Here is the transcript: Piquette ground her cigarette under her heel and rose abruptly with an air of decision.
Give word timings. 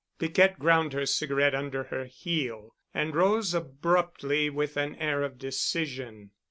Piquette 0.17 0.57
ground 0.57 0.93
her 0.93 1.05
cigarette 1.05 1.53
under 1.53 1.83
her 1.83 2.05
heel 2.05 2.73
and 2.91 3.15
rose 3.15 3.53
abruptly 3.53 4.49
with 4.49 4.75
an 4.75 4.95
air 4.95 5.21
of 5.21 5.37
decision. 5.37 6.31